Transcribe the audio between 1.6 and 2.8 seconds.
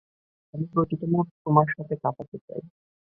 সাথে কাটাতে চাই।